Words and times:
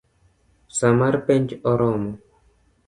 Saa 0.77 0.93
mar 0.99 1.15
penj 1.27 1.47
oromo 1.73 2.11